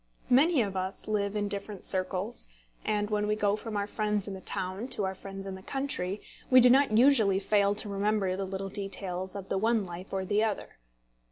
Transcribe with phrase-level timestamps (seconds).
[0.31, 2.47] Many of us live in different circles;
[2.83, 5.61] and when we go from our friends in the town to our friends in the
[5.61, 10.11] country, we do not usually fail to remember the little details of the one life
[10.11, 10.79] or the other.